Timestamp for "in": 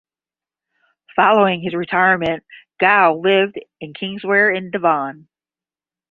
3.79-3.93, 4.49-4.71